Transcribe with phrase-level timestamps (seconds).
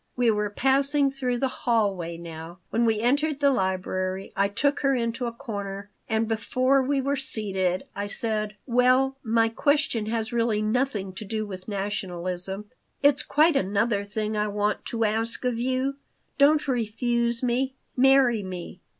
[0.15, 2.57] We were passing through the hallway now.
[2.71, 7.15] When we entered the library I took her into a corner, and before we were
[7.15, 12.65] seated I said: "Well, my question has really nothing to do with nationalism.
[13.03, 15.97] It's quite another thing I want to ask of you.
[16.39, 17.75] Don't refuse me.
[17.95, 18.79] Marry me.